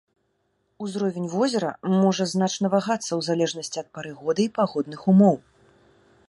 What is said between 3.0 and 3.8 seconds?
у залежнасці